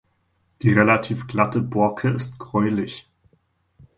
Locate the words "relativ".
0.73-1.27